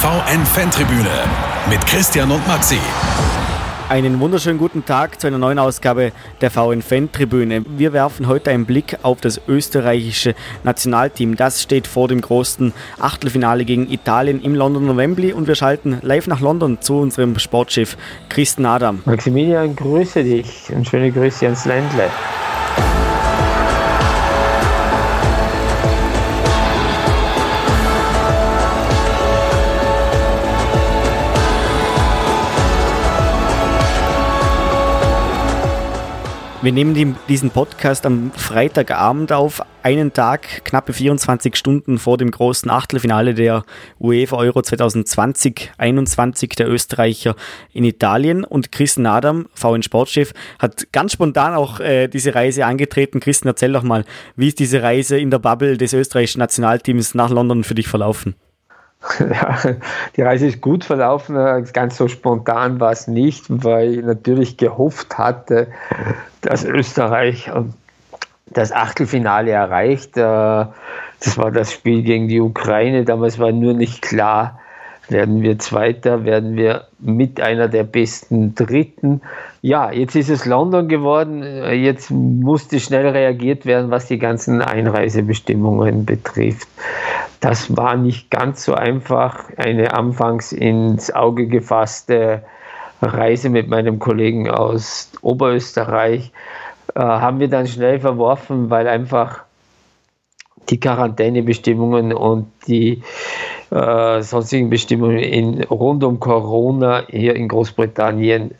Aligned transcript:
VN-Fantribüne 0.00 1.08
mit 1.70 1.86
Christian 1.86 2.30
und 2.30 2.46
Maxi. 2.46 2.78
Einen 3.88 4.20
wunderschönen 4.20 4.58
guten 4.58 4.84
Tag 4.84 5.18
zu 5.18 5.26
einer 5.26 5.38
neuen 5.38 5.58
Ausgabe 5.58 6.12
der 6.42 6.50
VN-Fan-Tribüne. 6.50 7.64
Wir 7.66 7.94
werfen 7.94 8.26
heute 8.26 8.50
einen 8.50 8.66
Blick 8.66 8.98
auf 9.02 9.20
das 9.20 9.40
österreichische 9.48 10.34
Nationalteam. 10.62 11.36
Das 11.36 11.62
steht 11.62 11.86
vor 11.86 12.08
dem 12.08 12.20
großen 12.20 12.74
Achtelfinale 12.98 13.64
gegen 13.64 13.90
Italien 13.90 14.42
im 14.42 14.54
Londoner 14.54 14.96
Wembley 14.96 15.32
und 15.32 15.46
wir 15.46 15.54
schalten 15.54 15.98
live 16.02 16.26
nach 16.26 16.40
London 16.40 16.82
zu 16.82 16.98
unserem 16.98 17.38
Sportchef 17.38 17.96
Christen 18.28 18.66
Adam. 18.66 19.00
Maximilian, 19.06 19.74
grüße 19.74 20.22
dich 20.22 20.70
und 20.74 20.86
schöne 20.86 21.12
Grüße 21.12 21.46
ans 21.46 21.64
Ländle. 21.64 22.10
Wir 36.64 36.72
nehmen 36.72 37.14
diesen 37.28 37.50
Podcast 37.50 38.06
am 38.06 38.32
Freitagabend 38.32 39.32
auf, 39.32 39.60
einen 39.82 40.14
Tag, 40.14 40.64
knappe 40.64 40.94
24 40.94 41.56
Stunden 41.56 41.98
vor 41.98 42.16
dem 42.16 42.30
großen 42.30 42.70
Achtelfinale 42.70 43.34
der 43.34 43.64
UEFA 44.00 44.36
Euro 44.36 44.60
2020-21 44.60 46.56
der 46.56 46.70
Österreicher 46.70 47.36
in 47.74 47.84
Italien. 47.84 48.44
Und 48.44 48.72
Christian 48.72 49.04
Adam, 49.04 49.44
VN 49.52 49.82
Sportchef, 49.82 50.32
hat 50.58 50.90
ganz 50.90 51.12
spontan 51.12 51.52
auch 51.52 51.80
äh, 51.80 52.08
diese 52.08 52.34
Reise 52.34 52.64
angetreten. 52.64 53.20
Christian, 53.20 53.50
erzähl 53.50 53.74
doch 53.74 53.82
mal, 53.82 54.06
wie 54.34 54.48
ist 54.48 54.58
diese 54.58 54.82
Reise 54.82 55.18
in 55.18 55.30
der 55.30 55.40
Bubble 55.40 55.76
des 55.76 55.92
österreichischen 55.92 56.38
Nationalteams 56.38 57.14
nach 57.14 57.28
London 57.28 57.62
für 57.62 57.74
dich 57.74 57.88
verlaufen? 57.88 58.36
Ja, 59.20 59.58
die 60.16 60.22
Reise 60.22 60.46
ist 60.46 60.60
gut 60.60 60.84
verlaufen, 60.84 61.36
ganz 61.72 61.96
so 61.96 62.08
spontan 62.08 62.80
war 62.80 62.92
es 62.92 63.06
nicht, 63.06 63.44
weil 63.48 63.98
ich 63.98 64.04
natürlich 64.04 64.56
gehofft 64.56 65.18
hatte, 65.18 65.68
dass 66.40 66.64
Österreich 66.64 67.50
ähm, 67.54 67.74
das 68.46 68.72
Achtelfinale 68.72 69.50
erreicht. 69.50 70.16
Äh, 70.16 70.20
das 70.20 71.38
war 71.38 71.50
das 71.50 71.72
Spiel 71.72 72.02
gegen 72.02 72.28
die 72.28 72.40
Ukraine. 72.40 73.04
Damals 73.04 73.38
war 73.38 73.52
nur 73.52 73.74
nicht 73.74 74.02
klar, 74.02 74.60
werden 75.08 75.42
wir 75.42 75.58
Zweiter, 75.58 76.24
werden 76.24 76.56
wir 76.56 76.86
mit 76.98 77.40
einer 77.40 77.68
der 77.68 77.84
besten 77.84 78.54
Dritten. 78.54 79.20
Ja, 79.62 79.90
jetzt 79.90 80.16
ist 80.16 80.30
es 80.30 80.44
London 80.44 80.88
geworden. 80.88 81.42
Jetzt 81.42 82.10
musste 82.10 82.80
schnell 82.80 83.08
reagiert 83.08 83.64
werden, 83.64 83.90
was 83.90 84.06
die 84.06 84.18
ganzen 84.18 84.60
Einreisebestimmungen 84.60 86.04
betrifft. 86.04 86.68
Das 87.44 87.76
war 87.76 87.94
nicht 87.98 88.30
ganz 88.30 88.64
so 88.64 88.72
einfach. 88.72 89.50
Eine 89.58 89.92
anfangs 89.92 90.50
ins 90.50 91.14
Auge 91.14 91.46
gefasste 91.46 92.42
Reise 93.02 93.50
mit 93.50 93.68
meinem 93.68 93.98
Kollegen 93.98 94.48
aus 94.48 95.12
Oberösterreich 95.20 96.32
äh, 96.94 97.00
haben 97.00 97.40
wir 97.40 97.48
dann 97.48 97.66
schnell 97.66 98.00
verworfen, 98.00 98.70
weil 98.70 98.88
einfach 98.88 99.42
die 100.70 100.80
Quarantänebestimmungen 100.80 102.14
und 102.14 102.50
die 102.66 103.02
äh, 103.70 104.22
sonstigen 104.22 104.70
Bestimmungen 104.70 105.18
in, 105.18 105.64
rund 105.64 106.02
um 106.02 106.20
Corona 106.20 107.04
hier 107.08 107.36
in 107.36 107.48
Großbritannien 107.48 108.52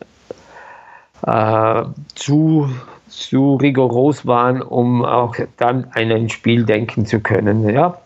äh, 1.26 1.82
zu, 2.14 2.68
zu 3.08 3.54
rigoros 3.54 4.26
waren, 4.26 4.60
um 4.60 5.06
auch 5.06 5.36
dann 5.56 5.84
an 5.94 6.12
ein 6.12 6.28
Spiel 6.28 6.66
denken 6.66 7.06
zu 7.06 7.20
können. 7.20 7.66
Ja. 7.70 7.98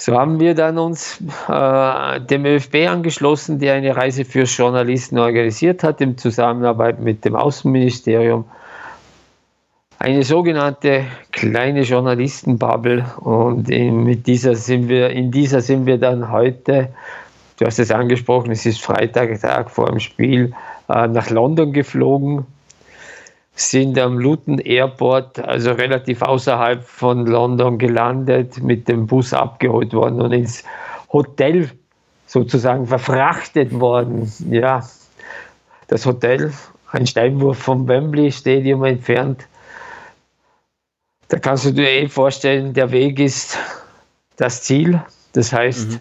So 0.00 0.16
haben 0.16 0.38
wir 0.38 0.54
dann 0.54 0.78
uns 0.78 1.20
äh, 1.48 2.20
dem 2.20 2.46
ÖFB 2.46 2.88
angeschlossen, 2.88 3.58
der 3.58 3.74
eine 3.74 3.96
Reise 3.96 4.24
für 4.24 4.44
Journalisten 4.44 5.18
organisiert 5.18 5.82
hat, 5.82 6.00
in 6.00 6.16
Zusammenarbeit 6.16 7.00
mit 7.00 7.24
dem 7.24 7.34
Außenministerium. 7.34 8.44
Eine 9.98 10.22
sogenannte 10.22 11.02
kleine 11.32 11.82
Journalistenbubble 11.82 13.06
und 13.16 13.68
in, 13.70 14.22
dieser 14.22 14.54
sind 14.54 14.88
wir, 14.88 15.10
in 15.10 15.32
dieser 15.32 15.60
sind 15.60 15.86
wir 15.86 15.98
dann 15.98 16.30
heute, 16.30 16.90
du 17.58 17.66
hast 17.66 17.80
es 17.80 17.90
angesprochen, 17.90 18.52
es 18.52 18.64
ist 18.66 18.80
Freitag, 18.80 19.40
Tag 19.40 19.68
vor 19.68 19.86
dem 19.86 19.98
Spiel, 19.98 20.54
äh, 20.88 21.08
nach 21.08 21.28
London 21.30 21.72
geflogen, 21.72 22.46
sind 23.60 23.98
am 23.98 24.18
Luton 24.18 24.58
Airport, 24.58 25.38
also 25.40 25.72
relativ 25.72 26.22
außerhalb 26.22 26.84
von 26.84 27.26
London 27.26 27.78
gelandet, 27.78 28.62
mit 28.62 28.88
dem 28.88 29.06
Bus 29.06 29.32
abgeholt 29.32 29.92
worden 29.92 30.20
und 30.22 30.32
ins 30.32 30.64
Hotel 31.12 31.70
sozusagen 32.26 32.86
verfrachtet 32.86 33.78
worden. 33.78 34.32
Ja, 34.48 34.88
das 35.88 36.06
Hotel, 36.06 36.52
ein 36.92 37.06
Steinwurf 37.06 37.58
vom 37.58 37.88
Wembley 37.88 38.30
Stadium 38.30 38.84
entfernt, 38.84 39.46
da 41.28 41.38
kannst 41.38 41.66
du 41.66 41.72
dir 41.72 41.90
eh 41.90 42.08
vorstellen, 42.08 42.72
der 42.72 42.90
Weg 42.90 43.18
ist 43.18 43.58
das 44.36 44.62
Ziel. 44.62 45.02
Das 45.32 45.52
heißt, 45.52 45.90
mhm. 45.90 46.00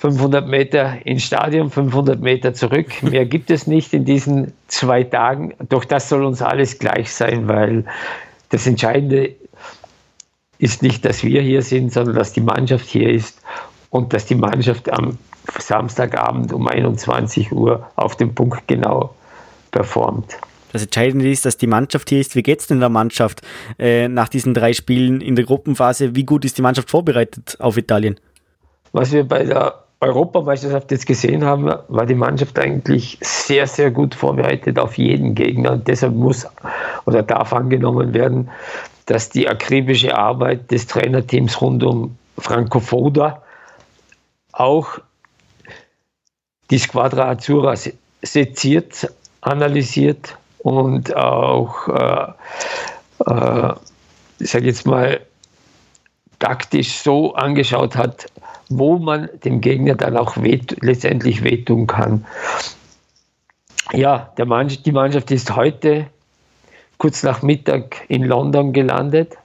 500 0.00 0.48
Meter 0.48 1.04
ins 1.04 1.24
Stadion, 1.24 1.70
500 1.70 2.20
Meter 2.20 2.54
zurück. 2.54 2.86
Mehr 3.02 3.26
gibt 3.26 3.50
es 3.50 3.66
nicht 3.66 3.92
in 3.92 4.06
diesen 4.06 4.54
zwei 4.66 5.04
Tagen. 5.04 5.52
Doch 5.68 5.84
das 5.84 6.08
soll 6.08 6.24
uns 6.24 6.40
alles 6.40 6.78
gleich 6.78 7.12
sein, 7.12 7.48
weil 7.48 7.84
das 8.48 8.66
Entscheidende 8.66 9.34
ist 10.56 10.82
nicht, 10.82 11.04
dass 11.04 11.22
wir 11.22 11.42
hier 11.42 11.60
sind, 11.60 11.92
sondern 11.92 12.16
dass 12.16 12.32
die 12.32 12.40
Mannschaft 12.40 12.86
hier 12.88 13.10
ist 13.10 13.42
und 13.90 14.14
dass 14.14 14.24
die 14.24 14.36
Mannschaft 14.36 14.90
am 14.90 15.18
Samstagabend 15.58 16.54
um 16.54 16.66
21 16.66 17.52
Uhr 17.52 17.86
auf 17.96 18.16
dem 18.16 18.34
Punkt 18.34 18.66
genau 18.68 19.14
performt. 19.70 20.38
Das 20.72 20.82
Entscheidende 20.82 21.30
ist, 21.30 21.44
dass 21.44 21.58
die 21.58 21.66
Mannschaft 21.66 22.08
hier 22.08 22.20
ist. 22.20 22.34
Wie 22.36 22.42
geht 22.42 22.60
es 22.60 22.66
denn 22.66 22.80
der 22.80 22.88
Mannschaft 22.88 23.42
äh, 23.78 24.08
nach 24.08 24.28
diesen 24.28 24.54
drei 24.54 24.72
Spielen 24.72 25.20
in 25.20 25.36
der 25.36 25.44
Gruppenphase? 25.44 26.14
Wie 26.14 26.24
gut 26.24 26.46
ist 26.46 26.56
die 26.56 26.62
Mannschaft 26.62 26.88
vorbereitet 26.88 27.58
auf 27.58 27.76
Italien? 27.76 28.18
Was 28.92 29.12
wir 29.12 29.24
bei 29.24 29.44
der 29.44 29.84
Europameisterschaft 30.00 30.90
jetzt 30.90 31.06
gesehen 31.06 31.44
haben, 31.44 31.70
war 31.88 32.06
die 32.06 32.14
Mannschaft 32.14 32.58
eigentlich 32.58 33.18
sehr, 33.20 33.66
sehr 33.66 33.90
gut 33.90 34.14
vorbereitet 34.14 34.78
auf 34.78 34.96
jeden 34.96 35.34
Gegner. 35.34 35.72
Und 35.72 35.86
deshalb 35.88 36.14
muss 36.14 36.46
oder 37.04 37.22
darf 37.22 37.52
angenommen 37.52 38.14
werden, 38.14 38.50
dass 39.06 39.28
die 39.28 39.46
akribische 39.46 40.16
Arbeit 40.16 40.70
des 40.70 40.86
Trainerteams 40.86 41.60
rund 41.60 41.84
um 41.84 42.16
Franco 42.38 42.80
Foda 42.80 43.42
auch 44.52 44.98
die 46.70 46.78
Squadra 46.78 47.30
Azzurra 47.30 47.74
seziert, 48.22 49.12
analysiert 49.42 50.36
und 50.60 51.14
auch, 51.14 51.88
äh, 51.88 52.32
äh, 53.26 53.74
ich 54.38 54.50
sage 54.50 54.66
jetzt 54.66 54.86
mal, 54.86 55.20
taktisch 56.40 56.98
so 56.98 57.34
angeschaut 57.34 57.94
hat, 57.94 58.26
wo 58.68 58.98
man 58.98 59.28
dem 59.44 59.60
Gegner 59.60 59.94
dann 59.94 60.16
auch 60.16 60.36
weh, 60.36 60.60
letztendlich 60.80 61.44
wehtun 61.44 61.86
kann. 61.86 62.26
Ja, 63.92 64.32
Mannschaft, 64.44 64.86
die 64.86 64.92
Mannschaft 64.92 65.30
ist 65.30 65.54
heute 65.54 66.06
kurz 66.98 67.22
nach 67.22 67.42
Mittag 67.42 67.96
in 68.08 68.24
London 68.24 68.72
gelandet, 68.72 69.36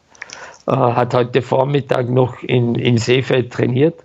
äh, 0.67 0.71
hat 0.71 1.13
heute 1.13 1.41
Vormittag 1.41 2.09
noch 2.09 2.41
in, 2.43 2.75
in 2.75 2.97
Seefeld 2.97 3.51
trainiert. 3.51 3.95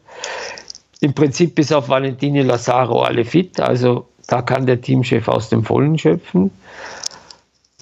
Im 1.00 1.14
Prinzip 1.14 1.54
bis 1.54 1.72
auf 1.72 1.88
Valentini 1.88 2.42
Lazaro 2.42 3.02
alle 3.02 3.24
fit, 3.24 3.60
also 3.60 4.06
da 4.28 4.42
kann 4.42 4.66
der 4.66 4.80
Teamchef 4.80 5.28
aus 5.28 5.48
dem 5.48 5.64
Vollen 5.64 5.98
schöpfen. 5.98 6.50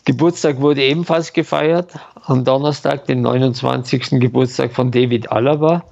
Geburtstag 0.08 0.62
wurde 0.62 0.82
ebenfalls 0.82 1.34
gefeiert. 1.34 1.92
Am 2.24 2.42
Donnerstag, 2.42 3.04
den 3.04 3.20
29. 3.20 4.12
Geburtstag 4.12 4.72
von 4.72 4.90
David 4.90 5.30
Alaba. 5.30 5.84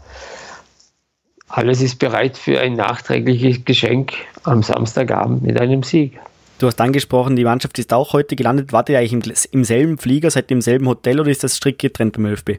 Alles 1.49 1.83
ist 1.83 1.99
bereit 1.99 2.39
für 2.39 2.59
ein 2.59 2.77
nachträgliches 2.77 3.67
Geschenk 3.67 4.15
am 4.45 4.63
Samstagabend 4.63 5.43
mit 5.43 5.61
einem 5.61 5.83
Sieg. 5.83 6.19
Du 6.59 6.67
hast 6.67 6.81
angesprochen, 6.81 7.37
die 7.37 7.45
Mannschaft 7.45 7.79
ist 7.79 7.93
auch 7.93 8.15
heute 8.15 8.37
gelandet. 8.37 8.73
Wart 8.73 8.89
ihr 8.89 8.99
eigentlich 8.99 9.49
im, 9.53 9.59
im 9.59 9.65
selben 9.65 9.99
Flieger, 9.99 10.31
seid 10.31 10.51
ihr 10.51 10.57
im 10.57 10.63
selben 10.63 10.89
Hotel 10.89 11.21
oder 11.21 11.31
ist 11.31 11.45
das 11.45 11.55
strikt 11.55 11.81
getrennt 11.81 12.15
beim 12.15 12.25
ÖFB? 12.25 12.53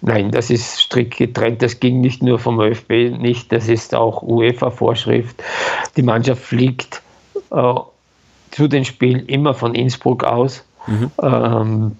Nein, 0.00 0.32
das 0.32 0.50
ist 0.50 0.80
strikt 0.80 1.18
getrennt. 1.18 1.62
Das 1.62 1.78
ging 1.78 2.00
nicht 2.00 2.20
nur 2.20 2.40
vom 2.40 2.60
ÖFB 2.60 3.16
nicht, 3.16 3.52
das 3.52 3.68
ist 3.68 3.94
auch 3.94 4.24
UEFA-Vorschrift. 4.24 5.40
Die 5.96 6.02
Mannschaft 6.02 6.42
fliegt 6.42 7.00
äh, 7.52 7.74
zu 8.50 8.68
den 8.68 8.84
Spielen 8.84 9.26
immer 9.26 9.54
von 9.54 9.74
Innsbruck 9.74 10.24
aus. 10.24 10.64
Mhm. 10.86 11.10
Ähm, 11.22 11.96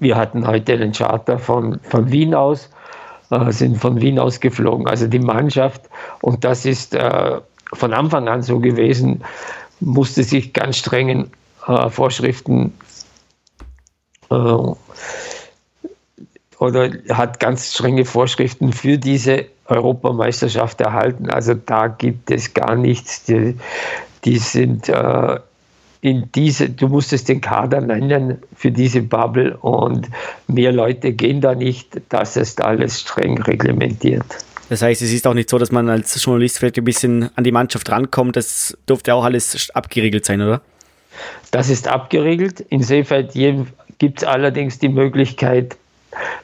wir 0.00 0.16
hatten 0.16 0.46
heute 0.46 0.78
den 0.78 0.92
Charter 0.92 1.38
von, 1.38 1.80
von 1.80 2.10
Wien 2.10 2.34
aus, 2.34 2.70
äh, 3.30 3.50
sind 3.50 3.78
von 3.78 4.00
Wien 4.00 4.18
aus 4.18 4.40
geflogen. 4.40 4.88
Also 4.88 5.06
die 5.06 5.18
Mannschaft, 5.18 5.82
und 6.20 6.44
das 6.44 6.64
ist 6.64 6.94
äh, 6.94 7.40
von 7.72 7.92
Anfang 7.92 8.28
an 8.28 8.42
so 8.42 8.60
gewesen, 8.60 9.24
musste 9.80 10.22
sich 10.22 10.52
ganz 10.52 10.78
strengen 10.78 11.30
äh, 11.66 11.88
Vorschriften 11.90 12.72
äh, 14.30 14.34
oder 16.58 16.90
hat 17.10 17.40
ganz 17.40 17.74
strenge 17.74 18.04
Vorschriften 18.04 18.72
für 18.72 18.96
diese 18.96 19.46
Europameisterschaft 19.66 20.80
erhalten. 20.80 21.30
Also 21.30 21.54
da 21.54 21.88
gibt 21.88 22.30
es 22.30 22.54
gar 22.54 22.76
nichts. 22.76 23.24
Die, 23.24 23.56
die 24.24 24.38
sind 24.38 24.88
äh, 24.88 25.38
in 26.00 26.30
diese, 26.34 26.68
du 26.68 26.88
musstest 26.88 27.30
den 27.30 27.40
Kader 27.40 27.80
nennen 27.80 28.42
für 28.54 28.70
diese 28.70 29.00
Bubble 29.00 29.56
und 29.56 30.08
mehr 30.48 30.70
Leute 30.70 31.12
gehen 31.12 31.40
da 31.40 31.54
nicht. 31.54 32.00
Das 32.10 32.36
ist 32.36 32.62
alles 32.62 33.00
streng 33.00 33.40
reglementiert. 33.40 34.26
Das 34.68 34.82
heißt, 34.82 35.00
es 35.02 35.12
ist 35.12 35.26
auch 35.26 35.34
nicht 35.34 35.48
so, 35.48 35.58
dass 35.58 35.72
man 35.72 35.88
als 35.88 36.22
Journalist 36.22 36.58
vielleicht 36.58 36.78
ein 36.78 36.84
bisschen 36.84 37.30
an 37.36 37.44
die 37.44 37.52
Mannschaft 37.52 37.90
rankommt. 37.90 38.36
Das 38.36 38.76
dürfte 38.88 39.14
auch 39.14 39.24
alles 39.24 39.70
abgeregelt 39.74 40.26
sein, 40.26 40.42
oder? 40.42 40.60
Das 41.50 41.70
ist 41.70 41.88
abgeregelt. 41.88 42.60
In 42.60 42.82
Seefeld 42.82 43.32
gibt 43.98 44.18
es 44.18 44.24
allerdings 44.24 44.78
die 44.78 44.88
Möglichkeit, 44.88 45.76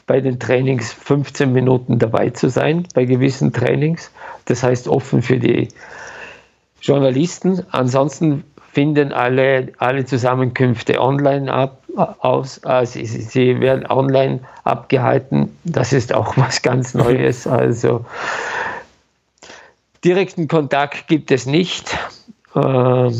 bei 0.07 0.21
den 0.21 0.39
Trainings 0.39 0.93
15 0.93 1.53
Minuten 1.53 1.99
dabei 1.99 2.31
zu 2.31 2.49
sein, 2.49 2.87
bei 2.95 3.05
gewissen 3.05 3.53
Trainings. 3.53 4.11
Das 4.47 4.63
heißt 4.63 4.89
offen 4.89 5.23
für 5.23 5.39
die 5.39 5.69
Journalisten. 6.81 7.65
Ansonsten 7.71 8.45
finden 8.73 9.13
alle, 9.13 9.73
alle 9.79 10.05
Zusammenkünfte 10.05 11.01
online 11.01 11.53
ab, 11.53 11.83
aus. 11.97 12.63
Also 12.65 13.01
sie, 13.05 13.61
werden 13.61 13.87
online 13.87 14.41
abgehalten. 14.65 15.57
Das 15.65 15.93
ist 15.93 16.13
auch 16.15 16.37
was 16.37 16.63
ganz 16.63 16.95
Neues. 16.95 17.47
Also 17.47 18.05
direkten 20.05 20.49
Kontakt 20.49 21.09
gibt 21.09 21.31
es 21.31 21.47
nicht. 21.47 21.97
Ähm, 22.55 23.15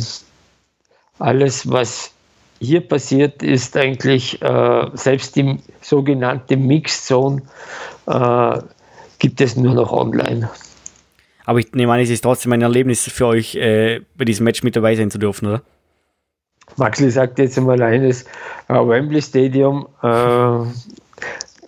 alles, 1.19 1.71
was 1.71 2.13
hier 2.61 2.87
passiert, 2.87 3.43
ist 3.43 3.77
eigentlich 3.77 4.41
äh, 4.43 4.91
selbst 4.95 5.35
die 5.37 5.59
sogenannte 5.81 6.57
Mixed 6.57 7.07
Zone 7.07 7.43
äh, 8.07 8.59
gibt 9.19 9.41
es 9.41 9.57
nur 9.57 9.75
noch 9.75 9.93
online. 9.93 10.51
Aber 11.47 11.59
ich 11.59 11.73
nehme 11.73 11.93
an, 11.93 12.01
es 12.01 12.11
ist 12.11 12.21
trotzdem 12.21 12.53
ein 12.53 12.63
Erlebnis 12.63 13.11
für 13.11 13.27
euch, 13.27 13.57
äh, 13.57 14.01
bei 14.17 14.25
diesem 14.25 14.45
Match 14.45 14.63
mit 14.63 14.77
dabei 14.77 14.95
sein 14.95 15.11
zu 15.11 15.19
dürfen, 15.19 15.49
oder? 15.49 15.63
Maxli 16.77 17.11
sagt 17.11 17.39
jetzt 17.39 17.59
einmal 17.59 17.83
eines, 17.83 18.25
äh, 18.69 18.75
Wembley 18.75 19.23
Stadium, 19.23 19.89
äh, 20.03 20.07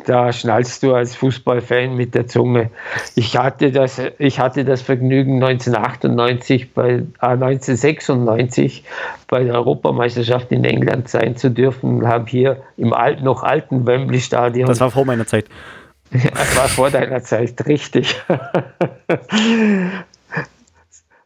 da 0.06 0.32
schnallst 0.32 0.82
du 0.82 0.94
als 0.94 1.14
Fußballfan 1.16 1.94
mit 1.94 2.14
der 2.14 2.26
Zunge. 2.26 2.70
Ich 3.14 3.36
hatte 3.36 3.70
das, 3.70 4.00
ich 4.18 4.40
hatte 4.40 4.64
das 4.64 4.82
Vergnügen 4.82 5.42
1998 5.42 6.72
bei, 6.72 6.90
äh, 6.90 7.02
1996 7.20 8.84
bei 9.28 9.44
der 9.44 9.54
Europameisterschaft 9.54 10.50
in 10.52 10.64
England 10.64 11.08
sein 11.08 11.36
zu 11.36 11.50
dürfen, 11.50 12.06
habe 12.06 12.28
hier 12.28 12.62
im 12.76 12.92
alt, 12.92 13.22
noch 13.22 13.42
alten 13.42 13.86
Wembley 13.86 14.20
Stadion. 14.20 14.66
Das 14.66 14.80
war 14.80 14.90
vor 14.90 15.04
meiner 15.04 15.26
Zeit. 15.26 15.46
das 16.10 16.56
war 16.56 16.68
vor 16.68 16.90
deiner 16.90 17.22
Zeit, 17.22 17.66
richtig. 17.66 18.20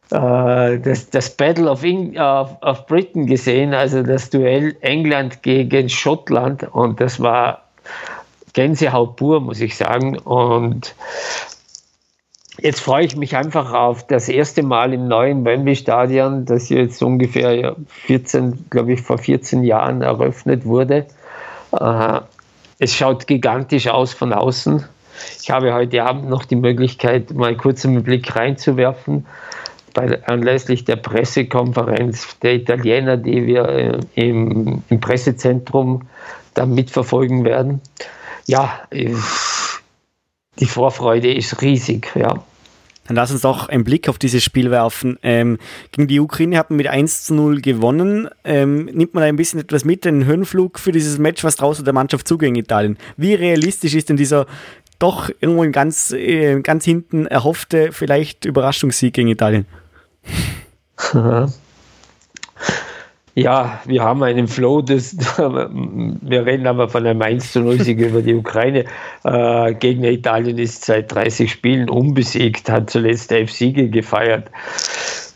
Äh, 0.09 0.79
das, 0.79 1.09
das 1.09 1.35
Battle 1.35 1.69
of, 1.69 1.83
Eng, 1.83 2.17
of, 2.17 2.55
of 2.61 2.85
Britain 2.87 3.25
gesehen, 3.25 3.73
also 3.73 4.03
das 4.03 4.29
Duell 4.29 4.77
England 4.79 5.43
gegen 5.43 5.89
Schottland 5.89 6.63
und 6.63 7.01
das 7.01 7.19
war 7.19 7.66
Gänsehaut 8.57 9.17
pur, 9.17 9.39
muss 9.39 9.61
ich 9.61 9.77
sagen. 9.77 10.17
Und 10.17 10.95
jetzt 12.57 12.79
freue 12.79 13.05
ich 13.05 13.15
mich 13.15 13.37
einfach 13.37 13.71
auf 13.71 14.07
das 14.07 14.29
erste 14.29 14.63
Mal 14.63 14.93
im 14.93 15.07
neuen 15.07 15.45
Wembley 15.45 15.75
Stadion, 15.75 16.45
das 16.45 16.69
jetzt 16.69 17.03
ungefähr 17.03 17.75
14, 17.87 18.65
glaube 18.71 18.93
ich, 18.93 19.01
vor 19.01 19.19
14 19.19 19.63
Jahren 19.63 20.01
eröffnet 20.01 20.65
wurde. 20.65 21.05
Äh, 21.71 22.19
es 22.79 22.95
schaut 22.95 23.27
gigantisch 23.27 23.89
aus 23.89 24.13
von 24.13 24.33
außen. 24.33 24.83
Ich 25.39 25.51
habe 25.51 25.71
heute 25.75 26.03
Abend 26.03 26.27
noch 26.27 26.43
die 26.43 26.55
Möglichkeit, 26.55 27.31
mal 27.33 27.55
kurz 27.55 27.85
einen 27.85 28.01
Blick 28.01 28.35
reinzuwerfen. 28.35 29.27
Bei, 29.93 30.25
anlässlich 30.25 30.83
der 30.83 30.95
Pressekonferenz 30.95 32.39
der 32.39 32.55
Italiener, 32.55 33.17
die 33.17 33.45
wir 33.45 33.69
äh, 33.69 33.99
im, 34.15 34.81
im 34.89 34.99
Pressezentrum 34.99 36.07
dann 36.55 36.73
mitverfolgen 36.73 37.45
werden 37.45 37.81
ja, 38.47 38.81
äh, 38.89 39.13
die 40.59 40.65
Vorfreude 40.65 41.31
ist 41.31 41.61
riesig, 41.61 42.15
ja. 42.15 42.43
Dann 43.05 43.15
lass 43.15 43.31
uns 43.31 43.41
doch 43.41 43.69
einen 43.69 43.83
Blick 43.85 44.09
auf 44.09 44.17
dieses 44.17 44.43
Spiel 44.43 44.69
werfen. 44.69 45.17
Ähm, 45.23 45.59
gegen 45.91 46.07
die 46.07 46.19
Ukraine 46.19 46.57
hat 46.57 46.69
man 46.69 46.77
mit 46.77 46.87
1 46.87 47.23
zu 47.25 47.35
0 47.35 47.61
gewonnen. 47.61 48.27
Ähm, 48.43 48.85
nimmt 48.85 49.13
man 49.13 49.21
da 49.21 49.27
ein 49.27 49.37
bisschen 49.37 49.61
etwas 49.61 49.85
mit, 49.85 50.03
den 50.03 50.25
Höhenflug 50.25 50.77
für 50.77 50.91
dieses 50.91 51.17
Match, 51.17 51.43
was 51.43 51.55
draußen 51.55 51.85
der 51.85 51.93
Mannschaft 51.93 52.27
zugeht 52.27 52.49
in 52.49 52.55
Italien? 52.55 52.97
Wie 53.15 53.33
realistisch 53.33 53.95
ist 53.95 54.09
denn 54.09 54.17
dieser 54.17 54.45
doch 54.99 55.29
irgendwo 55.39 55.69
ganz, 55.71 56.11
äh, 56.11 56.59
ganz 56.61 56.83
hinten 56.83 57.27
erhoffte, 57.27 57.91
vielleicht 57.93 58.43
Überraschungssieg 58.43 59.13
gegen 59.13 59.29
Italien? 59.29 59.65
Ja, 63.37 63.81
wir 63.85 64.01
haben 64.01 64.23
einen 64.23 64.47
Flow, 64.47 64.81
das, 64.81 65.15
wir 65.37 66.45
reden 66.47 66.65
aber 66.65 66.89
von 66.89 67.05
einem 67.05 67.21
1 67.21 67.51
zu 67.51 67.59
0 67.59 67.79
Sieg 67.81 67.99
über 67.99 68.23
die 68.23 68.33
Ukraine. 68.33 68.85
Äh, 69.23 69.75
Gegner 69.75 70.09
Italien 70.09 70.57
ist 70.57 70.83
seit 70.85 71.13
30 71.13 71.51
Spielen 71.51 71.87
unbesiegt, 71.87 72.67
hat 72.67 72.89
zuletzt 72.89 73.31
elf 73.31 73.51
Siege 73.51 73.91
gefeiert, 73.91 74.49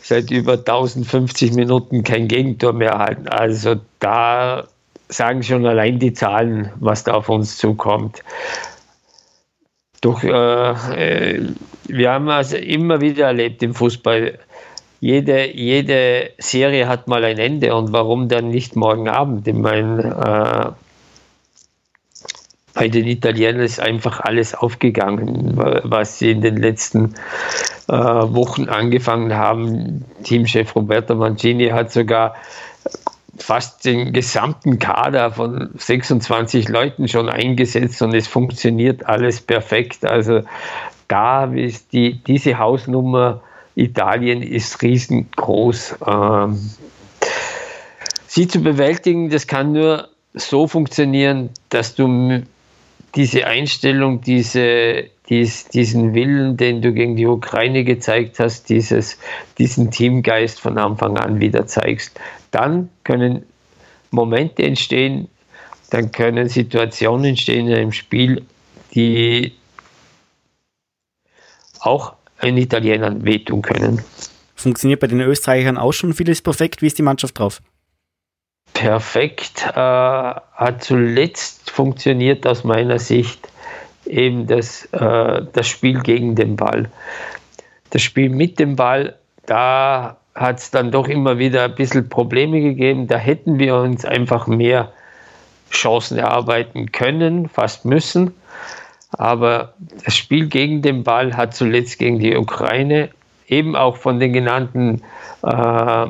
seit 0.02 0.32
über 0.32 0.54
1050 0.54 1.52
Minuten 1.52 2.02
kein 2.02 2.26
Gegentor 2.26 2.72
mehr 2.72 2.90
erhalten. 2.90 3.28
Also 3.28 3.76
da 4.00 4.64
sagen 5.08 5.44
schon 5.44 5.64
allein 5.64 6.00
die 6.00 6.12
Zahlen, 6.12 6.72
was 6.80 7.04
da 7.04 7.14
auf 7.14 7.28
uns 7.28 7.56
zukommt. 7.56 8.24
Doch 10.00 10.24
äh, 10.24 11.36
äh 11.36 11.54
wir 11.86 12.10
haben 12.10 12.28
also 12.28 12.56
immer 12.56 13.00
wieder 13.00 13.26
erlebt 13.26 13.62
im 13.62 13.74
Fußball, 13.74 14.40
jede, 15.02 15.52
jede 15.52 16.30
Serie 16.38 16.86
hat 16.86 17.08
mal 17.08 17.24
ein 17.24 17.36
Ende 17.36 17.74
und 17.74 17.92
warum 17.92 18.28
dann 18.28 18.50
nicht 18.50 18.76
morgen 18.76 19.08
Abend? 19.08 19.48
Ich 19.48 19.54
meine, 19.54 20.74
äh, 20.76 20.82
bei 22.72 22.86
den 22.86 23.08
Italienern 23.08 23.62
ist 23.62 23.80
einfach 23.80 24.20
alles 24.20 24.54
aufgegangen, 24.54 25.54
was 25.82 26.20
sie 26.20 26.30
in 26.30 26.40
den 26.40 26.56
letzten 26.56 27.14
äh, 27.88 27.92
Wochen 27.92 28.68
angefangen 28.68 29.34
haben. 29.34 30.04
Teamchef 30.22 30.76
Roberto 30.76 31.16
Mancini 31.16 31.70
hat 31.70 31.90
sogar 31.90 32.36
fast 33.36 33.84
den 33.84 34.12
gesamten 34.12 34.78
Kader 34.78 35.32
von 35.32 35.70
26 35.78 36.68
Leuten 36.68 37.08
schon 37.08 37.28
eingesetzt 37.28 38.00
und 38.02 38.14
es 38.14 38.28
funktioniert 38.28 39.04
alles 39.06 39.40
perfekt. 39.40 40.04
Also 40.04 40.42
da 41.08 41.46
ist 41.46 41.92
die, 41.92 42.22
diese 42.22 42.58
Hausnummer 42.58 43.42
Italien 43.74 44.42
ist 44.42 44.82
riesengroß. 44.82 45.96
Ähm, 46.06 46.70
sie 48.26 48.48
zu 48.48 48.60
bewältigen, 48.60 49.30
das 49.30 49.46
kann 49.46 49.72
nur 49.72 50.08
so 50.34 50.66
funktionieren, 50.66 51.50
dass 51.68 51.94
du 51.94 52.42
diese 53.14 53.46
Einstellung, 53.46 54.22
diese, 54.22 55.04
dies, 55.28 55.68
diesen 55.68 56.14
Willen, 56.14 56.56
den 56.56 56.80
du 56.80 56.92
gegen 56.92 57.16
die 57.16 57.26
Ukraine 57.26 57.84
gezeigt 57.84 58.38
hast, 58.38 58.68
dieses, 58.70 59.18
diesen 59.58 59.90
Teamgeist 59.90 60.60
von 60.60 60.78
Anfang 60.78 61.18
an 61.18 61.40
wieder 61.40 61.66
zeigst. 61.66 62.18
Dann 62.50 62.88
können 63.04 63.44
Momente 64.10 64.62
entstehen, 64.62 65.28
dann 65.90 66.10
können 66.10 66.48
Situationen 66.48 67.26
entstehen 67.26 67.68
in 67.68 67.74
einem 67.74 67.92
Spiel, 67.92 68.46
die 68.94 69.52
auch 71.80 72.14
den 72.42 72.56
Italienern 72.56 73.24
wehtun 73.24 73.62
können. 73.62 74.02
Funktioniert 74.54 75.00
bei 75.00 75.06
den 75.06 75.20
Österreichern 75.20 75.78
auch 75.78 75.92
schon 75.92 76.12
vieles 76.12 76.42
perfekt? 76.42 76.82
Wie 76.82 76.86
ist 76.86 76.98
die 76.98 77.02
Mannschaft 77.02 77.38
drauf? 77.38 77.60
Perfekt 78.74 79.66
äh, 79.66 79.74
hat 79.76 80.82
zuletzt 80.82 81.70
funktioniert 81.70 82.46
aus 82.46 82.64
meiner 82.64 82.98
Sicht 82.98 83.48
eben 84.06 84.46
das, 84.46 84.86
äh, 84.92 85.42
das 85.52 85.68
Spiel 85.68 86.00
gegen 86.00 86.34
den 86.34 86.56
Ball. 86.56 86.88
Das 87.90 88.02
Spiel 88.02 88.30
mit 88.30 88.58
dem 88.58 88.76
Ball, 88.76 89.18
da 89.46 90.16
hat 90.34 90.58
es 90.58 90.70
dann 90.70 90.90
doch 90.90 91.08
immer 91.08 91.38
wieder 91.38 91.64
ein 91.64 91.74
bisschen 91.74 92.08
Probleme 92.08 92.60
gegeben. 92.60 93.06
Da 93.06 93.18
hätten 93.18 93.58
wir 93.58 93.76
uns 93.76 94.04
einfach 94.04 94.46
mehr 94.46 94.92
Chancen 95.70 96.18
erarbeiten 96.18 96.92
können, 96.92 97.48
fast 97.48 97.84
müssen. 97.84 98.34
Aber 99.12 99.74
das 100.04 100.16
Spiel 100.16 100.48
gegen 100.48 100.82
den 100.82 101.04
Ball 101.04 101.36
hat 101.36 101.54
zuletzt 101.54 101.98
gegen 101.98 102.18
die 102.18 102.36
Ukraine 102.36 103.10
eben 103.46 103.76
auch 103.76 103.96
von 103.96 104.18
den 104.18 104.32
genannten 104.32 105.02
äh, 105.42 106.06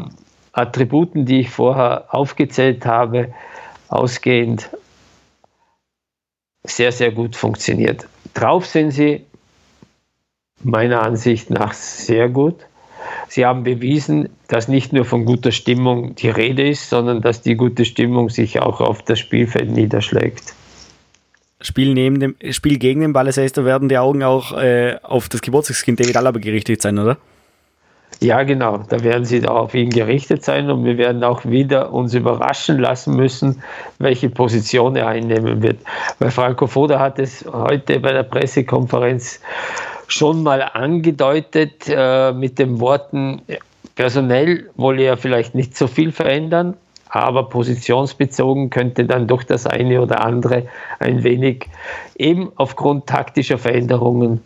Attributen, 0.53 1.25
die 1.27 1.41
ich 1.41 1.51
vorher 1.51 2.15
aufgezählt 2.15 2.87
habe, 2.87 3.33
ausgehend 3.89 4.71
sehr, 6.65 6.93
sehr 6.93 7.11
gut 7.11 7.35
funktioniert. 7.35 8.07
Drauf 8.35 8.67
sind 8.67 8.93
sie 8.93 9.27
meiner 10.63 11.03
Ansicht 11.03 11.51
nach 11.51 11.73
sehr 11.73 12.29
gut. 12.29 12.57
Sie 13.29 13.45
haben 13.45 13.65
bewiesen, 13.65 14.29
dass 14.47 14.69
nicht 14.69 14.93
nur 14.93 15.05
von 15.05 15.25
guter 15.25 15.51
Stimmung 15.51 16.15
die 16.15 16.29
Rede 16.29 16.69
ist, 16.69 16.89
sondern 16.89 17.21
dass 17.21 17.43
die 17.43 17.57
gute 17.57 17.85
Stimmung 17.85 18.29
sich 18.29 18.61
auch 18.61 18.81
auf 18.81 19.03
das 19.03 19.19
Spielfeld 19.19 19.71
niederschlägt. 19.71 20.55
Spiel, 21.63 21.95
neben 21.95 22.21
dem, 22.21 22.37
Spiel 22.51 22.79
gegen 22.79 23.01
den 23.01 23.13
Ball. 23.13 23.27
Das 23.27 23.37
heißt, 23.37 23.57
da 23.57 23.65
werden 23.65 23.89
die 23.89 23.99
Augen 23.99 24.23
auch 24.23 24.53
äh, 24.57 24.97
auf 25.03 25.29
das 25.29 25.41
Geburtstagskind 25.43 26.01
David 26.01 26.17
Alaba 26.17 26.39
gerichtet 26.39 26.83
sein, 26.83 26.99
oder? 26.99 27.17
Ja, 28.21 28.45
genau. 28.45 28.85
Da 28.89 29.03
werden 29.03 29.25
sie 29.25 29.47
auf 29.47 29.75
ihn 29.75 29.91
gerichtet 29.91 30.45
sein 30.45 30.71
und 30.71 30.85
wir 30.85 30.97
werden 30.97 31.25
auch 31.25 31.45
wieder 31.45 31.93
uns 31.93 32.15
überraschen 32.15 32.79
lassen 32.79 33.17
müssen, 33.17 33.63
welche 33.99 34.31
Position 34.31 34.95
er 34.95 35.09
einnehmen 35.09 35.63
wird. 35.63 35.79
Weil 36.21 36.31
Franco 36.31 36.69
Foda 36.69 37.01
hat 37.01 37.19
es 37.19 37.45
heute 37.53 37.99
bei 37.99 38.13
der 38.13 38.23
Pressekonferenz 38.23 39.41
schon 40.07 40.43
mal 40.43 40.63
angedeutet 40.63 41.89
äh, 41.89 42.33
mit 42.33 42.59
den 42.59 42.79
Worten, 42.79 43.43
personell 43.97 44.71
wolle 44.77 45.03
er 45.03 45.17
vielleicht 45.17 45.55
nicht 45.55 45.77
so 45.77 45.87
viel 45.87 46.13
verändern, 46.13 46.77
aber 47.13 47.51
positionsbezogen 47.51 48.71
könnte 48.71 49.05
dann 49.05 49.29
doch 49.29 49.43
das 49.43 49.67
eine 49.67 50.01
oder 50.01 50.25
andere 50.25 50.67
ein 50.99 51.23
wenig 51.23 51.69
eben 52.17 52.51
aufgrund 52.57 53.07
taktischer 53.07 53.59
Veränderungen 53.59 54.41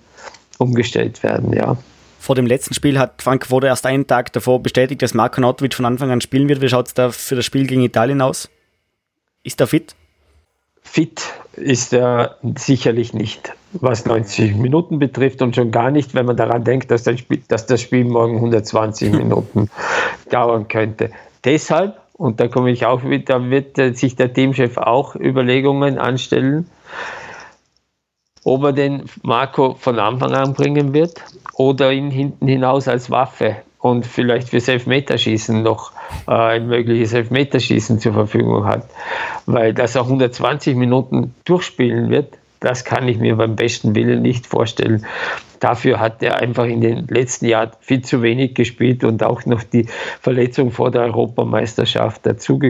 umgestellt 0.59 1.23
werden, 1.23 1.53
ja. 1.53 1.77
Vor 2.19 2.35
dem 2.35 2.47
letzten 2.47 2.75
Spiel 2.75 2.99
hat 2.99 3.23
Frank 3.23 3.53
wurde 3.53 3.69
erst 3.69 3.87
einen 3.87 4.09
Tag 4.09 4.33
davor 4.33 4.61
bestätigt, 4.61 5.01
dass 5.01 5.15
Marco 5.15 5.41
Nautovic 5.41 5.75
von 5.75 5.85
Anfang 5.85 6.11
an 6.11 6.21
spielen 6.21 6.49
wird. 6.49 6.61
Wie 6.61 6.69
schaut 6.69 6.89
es 6.89 6.95
da 6.95 7.11
für 7.11 7.37
das 7.37 7.45
Spiel 7.45 7.69
gegen 7.69 7.83
Italien 7.83 8.21
aus? 8.21 8.49
Ist 9.45 9.61
er 9.61 9.69
fit? 9.69 9.95
Fit 10.83 11.23
ist 11.55 11.93
er 11.93 12.37
sicherlich 12.57 13.15
nicht, 13.15 13.53
was 13.75 14.07
90 14.07 14.57
Minuten 14.57 14.99
betrifft 14.99 15.41
und 15.41 15.55
schon 15.55 15.71
gar 15.71 15.93
nicht, 15.93 16.15
wenn 16.15 16.27
man 16.27 16.37
daran 16.37 16.65
denkt, 16.65 16.91
dass 16.91 17.05
das 17.05 17.21
Spiel, 17.21 17.43
dass 17.47 17.67
das 17.67 17.81
Spiel 17.81 18.05
morgen 18.05 18.37
120 18.37 19.13
Minuten 19.13 19.71
dauern 20.31 20.67
könnte. 20.67 21.11
Deshalb, 21.45 21.97
und 22.17 22.41
da 22.41 22.49
komme 22.49 22.71
ich 22.71 22.87
auch 22.87 23.05
wieder, 23.05 23.51
wird 23.51 23.77
sich 23.97 24.17
der 24.17 24.33
Teamchef 24.33 24.79
auch 24.79 25.15
Überlegungen 25.17 25.99
anstellen, 25.99 26.69
ob 28.45 28.65
er 28.65 28.73
den 28.73 29.05
Marco 29.23 29.75
von 29.75 29.99
Anfang 29.99 30.33
an 30.33 30.55
bringen 30.55 30.95
wird 30.95 31.23
oder 31.55 31.93
ihn 31.93 32.11
hinten 32.11 32.47
hinaus 32.47 32.89
als 32.89 33.11
Waffe 33.11 33.57
und 33.81 34.07
vielleicht 34.07 34.49
fürs 34.49 34.69
Elfmeterschießen 34.69 35.63
noch 35.63 35.93
äh, 36.27 36.33
ein 36.33 36.69
mögliches 36.69 37.13
Elfmeterschießen 37.13 37.99
zur 37.99 38.15
Verfügung 38.15 38.65
hat. 38.65 38.89
Weil 39.47 39.75
dass 39.75 39.95
er 39.95 40.03
120 40.03 40.77
Minuten 40.77 41.35
durchspielen 41.45 42.11
wird, 42.11 42.39
das 42.67 42.85
kann 42.85 43.07
ich 43.07 43.19
mir 43.19 43.37
beim 43.37 43.55
besten 43.55 43.95
Willen 43.95 44.23
nicht 44.23 44.45
vorstellen. 44.45 45.07
Dafür 45.61 46.01
hat 46.01 46.21
er 46.21 46.41
einfach 46.41 46.65
in 46.65 46.81
den 46.81 47.07
letzten 47.07 47.47
Jahren 47.47 47.71
viel 47.81 48.03
zu 48.03 48.23
wenig 48.23 48.55
gespielt 48.55 49.05
und 49.05 49.23
auch 49.23 49.47
noch 49.47 49.63
die 49.63 49.87
Verletzung 50.21 50.73
vor 50.73 50.91
der 50.91 51.03
Europameisterschaft 51.03 52.27
dazu. 52.27 52.61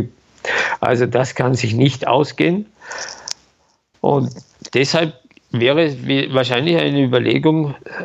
Also 0.81 1.07
das 1.07 1.35
kann 1.35 1.55
sich 1.55 1.75
nicht 1.75 2.07
ausgehen. 2.07 2.67
Und 4.03 4.35
deshalb 4.75 5.15
wäre 5.51 5.85
es 5.85 5.97
wahrscheinlich 6.35 6.77
eine 6.77 7.03
Überlegung, 7.03 7.75
äh, 7.99 8.05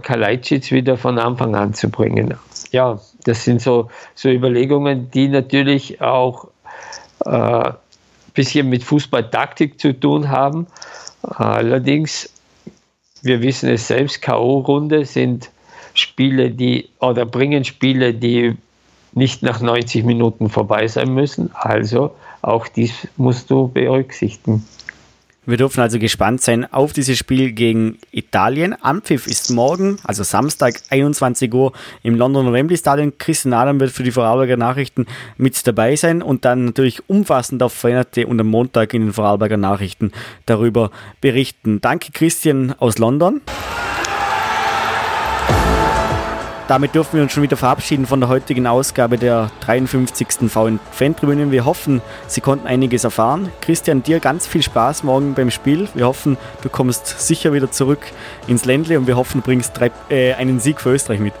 Kalajdzic 0.00 0.70
wieder 0.70 0.98
von 0.98 1.18
Anfang 1.18 1.54
an 1.56 1.72
zu 1.72 1.88
bringen. 1.88 2.34
Ja, 2.72 3.00
das 3.24 3.44
sind 3.44 3.62
so, 3.62 3.88
so 4.14 4.28
Überlegungen, 4.28 5.10
die 5.10 5.28
natürlich 5.28 6.02
auch 6.02 6.48
ein 7.24 7.64
äh, 7.64 7.72
bisschen 8.34 8.68
mit 8.68 8.84
Fußballtaktik 8.84 9.80
zu 9.80 9.98
tun 9.98 10.28
haben. 10.28 10.66
Allerdings, 11.22 12.30
wir 13.22 13.42
wissen 13.42 13.70
es 13.70 13.88
selbst, 13.88 14.20
K.O.-Runde 14.22 15.04
sind 15.04 15.50
Spiele, 15.94 16.50
die 16.50 16.88
oder 17.00 17.24
bringen 17.26 17.64
Spiele, 17.64 18.14
die 18.14 18.56
nicht 19.12 19.42
nach 19.42 19.60
90 19.60 20.04
Minuten 20.04 20.48
vorbei 20.48 20.88
sein 20.88 21.12
müssen. 21.12 21.50
Also 21.54 22.14
auch 22.40 22.66
dies 22.68 23.06
musst 23.16 23.50
du 23.50 23.68
berücksichtigen. 23.68 24.66
Wir 25.44 25.56
dürfen 25.56 25.80
also 25.80 25.98
gespannt 25.98 26.40
sein 26.40 26.72
auf 26.72 26.92
dieses 26.92 27.18
Spiel 27.18 27.50
gegen 27.50 27.98
Italien. 28.12 28.80
Anpfiff 28.80 29.26
ist 29.26 29.50
morgen, 29.50 29.98
also 30.04 30.22
Samstag, 30.22 30.80
21 30.88 31.52
Uhr 31.52 31.72
im 32.04 32.14
Londoner 32.14 32.52
Wembley 32.52 32.76
Stadion. 32.76 33.18
Christian 33.18 33.52
Adam 33.52 33.80
wird 33.80 33.90
für 33.90 34.04
die 34.04 34.12
Vorarlberger 34.12 34.56
Nachrichten 34.56 35.06
mit 35.38 35.66
dabei 35.66 35.96
sein 35.96 36.22
und 36.22 36.44
dann 36.44 36.66
natürlich 36.66 37.08
umfassend 37.08 37.60
auf 37.64 37.72
Veränderte 37.72 38.28
und 38.28 38.38
am 38.38 38.46
Montag 38.46 38.94
in 38.94 39.02
den 39.02 39.12
Vorarlberger 39.12 39.56
Nachrichten 39.56 40.12
darüber 40.46 40.92
berichten. 41.20 41.80
Danke 41.80 42.12
Christian 42.12 42.72
aus 42.78 42.98
London 42.98 43.40
damit 46.72 46.94
dürfen 46.94 47.16
wir 47.16 47.22
uns 47.22 47.32
schon 47.32 47.42
wieder 47.42 47.58
verabschieden 47.58 48.06
von 48.06 48.18
der 48.18 48.30
heutigen 48.30 48.66
Ausgabe 48.66 49.18
der 49.18 49.50
53. 49.60 50.50
VN-Fan-Tribüne. 50.50 51.50
Wir 51.50 51.66
hoffen, 51.66 52.00
Sie 52.28 52.40
konnten 52.40 52.66
einiges 52.66 53.04
erfahren. 53.04 53.50
Christian, 53.60 54.02
dir 54.02 54.20
ganz 54.20 54.46
viel 54.46 54.62
Spaß 54.62 55.02
morgen 55.02 55.34
beim 55.34 55.50
Spiel. 55.50 55.86
Wir 55.92 56.06
hoffen, 56.06 56.38
du 56.62 56.70
kommst 56.70 57.20
sicher 57.20 57.52
wieder 57.52 57.70
zurück 57.70 58.00
ins 58.46 58.64
Ländle 58.64 58.98
und 58.98 59.06
wir 59.06 59.16
hoffen, 59.16 59.42
du 59.42 59.44
bringst 59.44 59.78
drei, 59.78 59.90
äh, 60.08 60.32
einen 60.32 60.60
Sieg 60.60 60.80
für 60.80 60.94
Österreich 60.94 61.20
mit. 61.20 61.34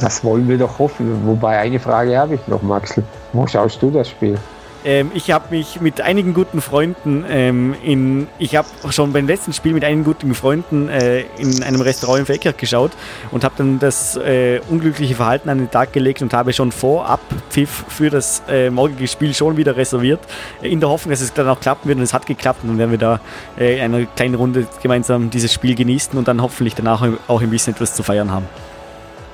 Das 0.00 0.24
wollen 0.24 0.48
wir 0.48 0.58
doch 0.58 0.80
hoffen. 0.80 1.24
Wobei 1.24 1.60
eine 1.60 1.78
Frage 1.78 2.18
habe 2.18 2.34
ich 2.34 2.48
noch, 2.48 2.60
Maxel. 2.60 3.04
Wo 3.32 3.46
schaust 3.46 3.80
du 3.80 3.92
das 3.92 4.08
Spiel? 4.10 4.36
Ähm, 4.84 5.12
ich 5.14 5.30
habe 5.30 5.54
mich 5.54 5.80
mit 5.80 6.00
einigen 6.00 6.34
guten 6.34 6.60
Freunden 6.60 7.24
ähm, 7.28 7.74
in, 7.84 8.26
ich 8.38 8.56
habe 8.56 8.68
schon 8.90 9.12
beim 9.12 9.26
letzten 9.26 9.52
Spiel 9.52 9.72
mit 9.72 9.84
einigen 9.84 10.04
guten 10.04 10.34
Freunden 10.34 10.88
äh, 10.88 11.20
in 11.38 11.62
einem 11.62 11.80
Restaurant 11.80 12.20
in 12.20 12.26
Feckert 12.26 12.58
geschaut 12.58 12.92
und 13.30 13.44
habe 13.44 13.54
dann 13.58 13.78
das 13.78 14.16
äh, 14.16 14.60
unglückliche 14.68 15.14
Verhalten 15.14 15.48
an 15.48 15.58
den 15.58 15.70
Tag 15.70 15.92
gelegt 15.92 16.22
und 16.22 16.32
habe 16.34 16.52
schon 16.52 16.72
vorab 16.72 17.20
Pfiff 17.50 17.84
für 17.88 18.10
das 18.10 18.42
äh, 18.48 18.70
morgige 18.70 19.06
Spiel 19.06 19.34
schon 19.34 19.56
wieder 19.56 19.76
reserviert, 19.76 20.20
in 20.62 20.80
der 20.80 20.88
Hoffnung, 20.88 21.10
dass 21.10 21.20
es 21.20 21.32
dann 21.32 21.48
auch 21.48 21.60
klappen 21.60 21.88
wird 21.88 21.98
und 21.98 22.04
es 22.04 22.14
hat 22.14 22.26
geklappt 22.26 22.60
und 22.62 22.70
dann 22.70 22.78
werden 22.78 22.90
wir 22.90 22.98
da 22.98 23.20
äh, 23.58 23.76
in 23.76 23.94
einer 23.94 24.06
kleinen 24.06 24.34
Runde 24.34 24.66
gemeinsam 24.82 25.30
dieses 25.30 25.52
Spiel 25.52 25.74
genießen 25.74 26.18
und 26.18 26.26
dann 26.26 26.42
hoffentlich 26.42 26.74
danach 26.74 27.06
auch 27.28 27.40
ein 27.40 27.50
bisschen 27.50 27.74
etwas 27.74 27.94
zu 27.94 28.02
feiern 28.02 28.30
haben 28.30 28.46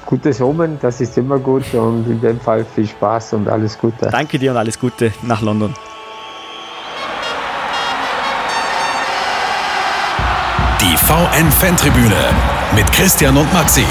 gutes 0.08 0.40
Omen, 0.40 0.78
das 0.80 1.02
ist 1.02 1.18
immer 1.18 1.38
gut 1.38 1.74
und 1.74 2.06
in 2.08 2.20
dem 2.20 2.40
Fall 2.40 2.64
viel 2.64 2.86
Spaß 2.86 3.34
und 3.34 3.46
alles 3.46 3.78
Gute. 3.78 4.08
Danke 4.10 4.38
dir 4.38 4.52
und 4.52 4.56
alles 4.56 4.78
Gute 4.78 5.12
nach 5.22 5.42
London. 5.42 5.74
Die 10.80 10.96
VN 10.96 11.50
Fantribüne 11.52 12.22
mit 12.74 12.90
Christian 12.90 13.36
und 13.36 13.52
Maxi. 13.52 13.84